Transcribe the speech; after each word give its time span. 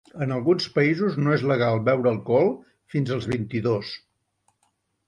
En 0.25 0.31
alguns 0.35 0.65
països 0.77 1.17
no 1.25 1.35
és 1.35 1.45
legal 1.51 1.83
beure 1.91 2.09
alcohol 2.15 2.51
fins 2.95 3.17
als 3.19 3.31
vint-i-dos. 3.35 3.95